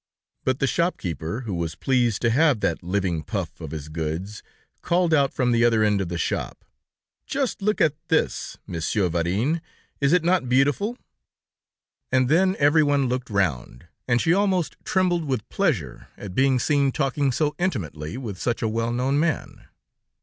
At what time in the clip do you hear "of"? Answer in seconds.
3.61-3.69, 6.01-6.09